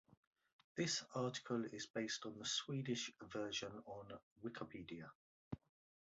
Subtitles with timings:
[0.77, 4.09] This article is based on the Swedish version on
[4.43, 5.11] Wikipedia.